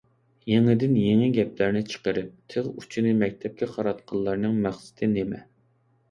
[0.51, 5.43] يېڭىدىن يېڭى گەپلەرنى چىقىرىپ، تىغ ئۇچىنى مەكتەپكە قاراتقانلارنىڭ مەقسىتى نېمە؟